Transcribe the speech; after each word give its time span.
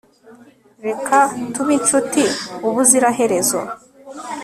reka 0.85 1.17
tube 1.53 1.71
inshuti 1.79 2.21
ubuziraherezo 2.67 3.59